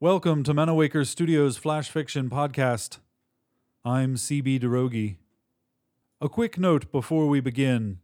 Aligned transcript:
Welcome 0.00 0.42
to 0.44 0.54
Manawaker 0.54 1.06
Studios 1.06 1.58
Flash 1.58 1.90
Fiction 1.90 2.30
Podcast. 2.30 3.00
I'm 3.84 4.14
CB 4.14 4.60
Droege. 4.60 5.16
A 6.22 6.30
quick 6.30 6.58
note 6.58 6.90
before 6.90 7.28
we 7.28 7.40
begin. 7.40 7.98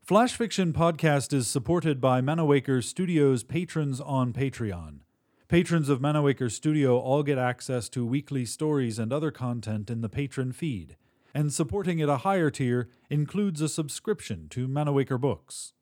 Flash 0.00 0.34
Fiction 0.34 0.72
Podcast 0.72 1.34
is 1.34 1.46
supported 1.46 2.00
by 2.00 2.22
Manawaker 2.22 2.82
Studios 2.82 3.42
patrons 3.42 4.00
on 4.00 4.32
Patreon. 4.32 5.00
Patrons 5.48 5.90
of 5.90 6.00
Manawaker 6.00 6.50
Studio 6.50 6.96
all 6.98 7.22
get 7.22 7.36
access 7.36 7.90
to 7.90 8.06
weekly 8.06 8.46
stories 8.46 8.98
and 8.98 9.12
other 9.12 9.30
content 9.30 9.90
in 9.90 10.00
the 10.00 10.08
patron 10.08 10.52
feed, 10.52 10.96
and 11.34 11.52
supporting 11.52 12.00
at 12.00 12.08
a 12.08 12.18
higher 12.18 12.50
tier 12.50 12.88
includes 13.08 13.60
a 13.60 13.68
subscription 13.68 14.48
to 14.50 14.68
Manawaker 14.68 15.20
Books. 15.20 15.72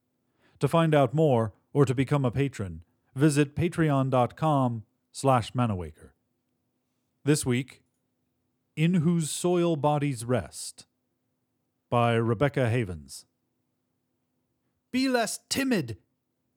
To 0.60 0.68
find 0.68 0.94
out 0.94 1.14
more 1.14 1.52
or 1.72 1.84
to 1.84 1.94
become 1.94 2.24
a 2.24 2.30
patron, 2.30 2.82
visit 3.14 3.54
patreon.com 3.54 4.84
slash 5.12 5.52
Manawaker. 5.52 6.10
This 7.24 7.44
week, 7.44 7.82
In 8.76 8.94
Whose 8.94 9.30
Soil 9.30 9.76
Bodies 9.76 10.24
Rest 10.24 10.86
by 11.90 12.14
Rebecca 12.14 12.68
Havens. 12.68 13.26
Be 14.90 15.08
less 15.08 15.40
timid, 15.48 15.98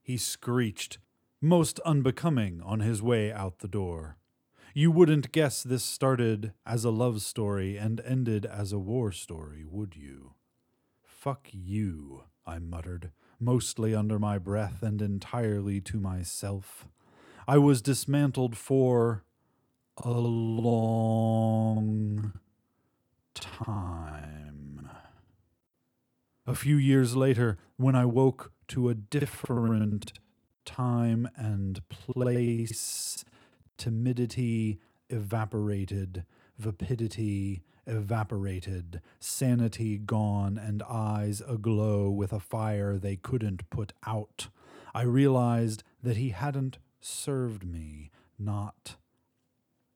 he 0.01 0.17
screeched, 0.17 0.99
most 1.41 1.79
unbecoming 1.81 2.61
on 2.63 2.79
his 2.79 3.01
way 3.01 3.31
out 3.31 3.59
the 3.59 3.67
door. 3.67 4.17
You 4.73 4.89
wouldn't 4.89 5.33
guess 5.33 5.63
this 5.63 5.83
started 5.83 6.53
as 6.65 6.85
a 6.85 6.91
love 6.91 7.21
story 7.21 7.75
and 7.75 7.99
ended 8.01 8.45
as 8.45 8.71
a 8.71 8.79
war 8.79 9.11
story, 9.11 9.65
would 9.65 9.97
you? 9.97 10.35
Fuck 11.03 11.49
you, 11.51 12.23
I 12.45 12.59
muttered, 12.59 13.11
mostly 13.37 13.93
under 13.93 14.17
my 14.17 14.37
breath 14.37 14.81
and 14.81 15.01
entirely 15.01 15.81
to 15.81 15.99
myself. 15.99 16.87
I 17.45 17.57
was 17.57 17.81
dismantled 17.81 18.55
for 18.55 19.25
a 19.97 20.11
long 20.11 20.79
time. 23.33 24.89
A 26.47 26.55
few 26.55 26.77
years 26.77 27.13
later, 27.15 27.57
when 27.75 27.95
I 27.95 28.05
woke 28.05 28.53
to 28.69 28.87
a 28.87 28.95
different 28.95 30.13
time 30.63 31.27
and 31.35 31.81
place, 31.89 33.10
timidity 33.81 34.79
evaporated, 35.09 36.23
vapidity 36.59 37.63
evaporated, 37.87 39.01
sanity 39.19 39.97
gone, 39.97 40.55
and 40.55 40.83
eyes 40.83 41.41
aglow 41.47 42.07
with 42.07 42.31
a 42.31 42.39
fire 42.39 42.99
they 42.99 43.15
couldn't 43.15 43.67
put 43.71 43.93
out. 44.05 44.49
I 44.93 45.01
realized 45.01 45.81
that 46.03 46.15
he 46.15 46.29
hadn't 46.29 46.77
served 46.99 47.65
me, 47.65 48.11
not 48.37 48.97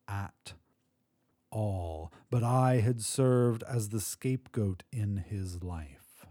at 0.08 0.53
all, 1.52 2.11
but 2.31 2.42
I 2.42 2.77
had 2.77 3.03
served 3.03 3.61
as 3.70 3.89
the 3.89 4.02
scapegoat 4.02 4.81
in 4.92 5.17
his 5.17 5.61
life. 5.61 6.25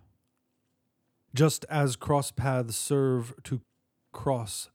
Just 1.32 1.64
as 1.70 1.94
cross 1.94 2.32
paths 2.32 2.74
serve 2.74 3.32
to 3.44 3.60
cross 4.10 4.70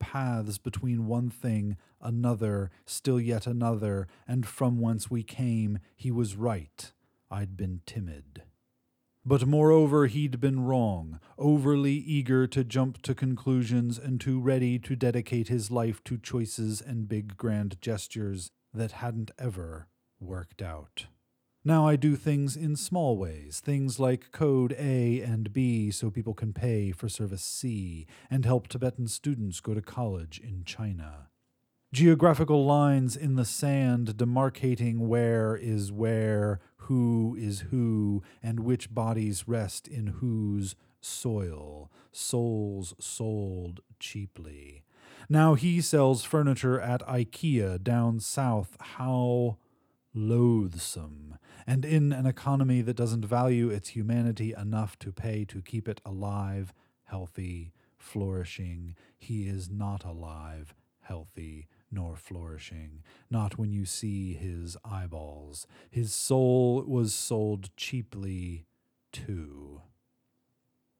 paths 0.00 0.58
between 0.58 1.06
one 1.06 1.30
thing, 1.30 1.76
another, 2.00 2.70
still 2.84 3.20
yet 3.20 3.46
another, 3.46 4.08
and 4.26 4.44
from 4.44 4.80
whence 4.80 5.08
we 5.08 5.22
came, 5.22 5.78
he 5.94 6.10
was 6.10 6.34
right. 6.34 6.92
I'd 7.30 7.56
been 7.56 7.82
timid. 7.86 8.42
But 9.24 9.46
moreover, 9.46 10.06
he'd 10.06 10.40
been 10.40 10.64
wrong, 10.64 11.20
overly 11.38 11.92
eager 11.92 12.46
to 12.48 12.64
jump 12.64 13.02
to 13.02 13.14
conclusions 13.14 13.98
and 13.98 14.20
too 14.20 14.40
ready 14.40 14.78
to 14.80 14.96
dedicate 14.96 15.48
his 15.48 15.70
life 15.70 16.02
to 16.04 16.16
choices 16.16 16.80
and 16.80 17.08
big 17.08 17.36
grand 17.36 17.80
gestures 17.82 18.50
that 18.72 18.92
hadn't 18.92 19.30
ever 19.38 19.88
worked 20.18 20.62
out. 20.62 21.06
Now 21.62 21.86
I 21.86 21.96
do 21.96 22.16
things 22.16 22.56
in 22.56 22.74
small 22.74 23.18
ways, 23.18 23.60
things 23.60 24.00
like 24.00 24.32
code 24.32 24.74
A 24.78 25.20
and 25.20 25.52
B 25.52 25.90
so 25.90 26.10
people 26.10 26.32
can 26.32 26.54
pay 26.54 26.90
for 26.90 27.06
service 27.06 27.42
C, 27.42 28.06
and 28.30 28.46
help 28.46 28.66
Tibetan 28.66 29.08
students 29.08 29.60
go 29.60 29.74
to 29.74 29.82
college 29.82 30.40
in 30.42 30.64
China. 30.64 31.28
Geographical 31.92 32.64
lines 32.64 33.14
in 33.14 33.34
the 33.34 33.44
sand 33.44 34.16
demarcating 34.16 35.00
where 35.00 35.54
is 35.54 35.92
where, 35.92 36.60
who 36.76 37.36
is 37.38 37.60
who, 37.70 38.22
and 38.42 38.60
which 38.60 38.94
bodies 38.94 39.46
rest 39.46 39.86
in 39.86 40.06
whose 40.06 40.76
soil, 41.02 41.90
souls 42.10 42.94
sold 42.98 43.80
cheaply. 43.98 44.82
Now 45.28 45.54
he 45.54 45.82
sells 45.82 46.24
furniture 46.24 46.80
at 46.80 47.06
IKEA 47.06 47.82
down 47.82 48.20
south. 48.20 48.78
How 48.80 49.58
loathsome, 50.14 51.38
and 51.66 51.84
in 51.84 52.12
an 52.12 52.26
economy 52.26 52.82
that 52.82 52.96
doesn't 52.96 53.24
value 53.24 53.68
its 53.68 53.90
humanity 53.90 54.52
enough 54.52 54.98
to 54.98 55.12
pay 55.12 55.44
to 55.44 55.62
keep 55.62 55.88
it 55.88 56.00
alive, 56.04 56.72
healthy, 57.04 57.72
flourishing, 57.96 58.96
he 59.18 59.48
is 59.48 59.70
not 59.70 60.04
alive, 60.04 60.74
healthy, 61.00 61.68
nor 61.90 62.16
flourishing, 62.16 63.02
not 63.30 63.58
when 63.58 63.72
you 63.72 63.84
see 63.84 64.32
his 64.34 64.76
eyeballs. 64.84 65.66
His 65.90 66.12
soul 66.12 66.84
was 66.86 67.14
sold 67.14 67.74
cheaply, 67.76 68.66
too. 69.12 69.82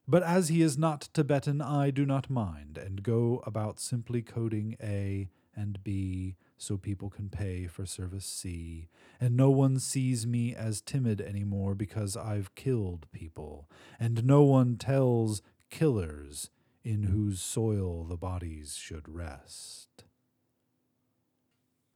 But 0.09 0.25
as 0.25 0.49
he 0.49 0.63
is 0.63 0.77
not 0.77 1.09
Tibetan, 1.13 1.63
I 1.63 1.91
do 1.91 2.05
not 2.05 2.29
mind, 2.29 2.77
and 2.77 3.03
go 3.03 3.43
about 3.47 3.79
simply 3.79 4.23
coding 4.23 4.77
A 4.83 5.29
and 5.61 5.85
B 5.85 6.37
so 6.57 6.77
people 6.77 7.11
can 7.11 7.29
pay 7.29 7.67
for 7.67 7.85
service 7.85 8.25
C, 8.25 8.89
and 9.21 9.37
no 9.37 9.51
one 9.51 9.79
sees 9.79 10.27
me 10.27 10.55
as 10.55 10.81
timid 10.81 11.21
anymore 11.21 11.75
because 11.75 12.17
I've 12.17 12.55
killed 12.55 13.07
people, 13.13 13.69
and 13.99 14.25
no 14.25 14.43
one 14.43 14.77
tells 14.77 15.43
killers 15.69 16.51
in 16.83 17.05
whose 17.05 17.41
soil 17.43 18.05
the 18.05 18.17
bodies 18.17 18.77
should 18.77 19.09
rest. 19.09 20.05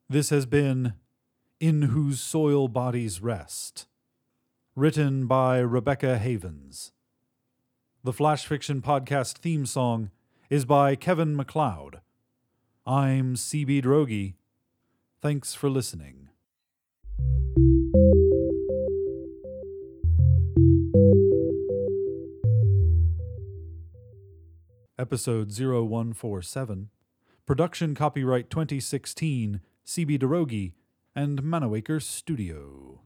This 0.08 0.28
has 0.28 0.44
been 0.44 0.94
In 1.58 1.82
Whose 1.82 2.20
Soil 2.20 2.68
Bodies 2.68 3.22
Rest, 3.22 3.86
written 4.76 5.26
by 5.26 5.58
Rebecca 5.58 6.18
Havens. 6.18 6.92
The 8.02 8.12
Flash 8.12 8.44
Fiction 8.44 8.82
Podcast 8.82 9.38
theme 9.38 9.64
song 9.64 10.10
is 10.50 10.66
by 10.66 10.94
Kevin 10.94 11.34
MacLeod. 11.34 12.00
I'm 12.86 13.34
CB 13.34 13.82
Droege. 13.82 14.34
Thanks 15.22 15.54
for 15.54 15.70
listening. 15.70 16.28
Episode 24.98 25.50
0147. 25.50 26.90
Production 27.46 27.94
copyright 27.94 28.50
2016 28.50 29.62
CB 29.86 30.18
Droege, 30.18 30.72
and 31.16 31.42
Manawaker 31.42 32.02
Studio. 32.02 33.00